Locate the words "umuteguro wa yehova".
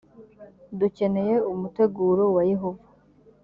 1.51-2.85